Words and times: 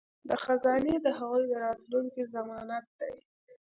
دا 0.27 0.35
خزانې 0.43 0.95
د 1.01 1.07
هغوی 1.19 1.45
د 1.51 1.53
راتلونکي 1.65 2.23
ضمانت 2.35 2.85
دي. 2.99 3.13